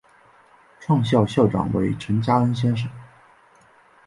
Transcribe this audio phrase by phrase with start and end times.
[0.79, 2.89] 创校校长为陈加恩先生。